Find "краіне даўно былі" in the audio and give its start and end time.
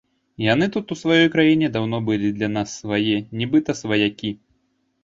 1.35-2.35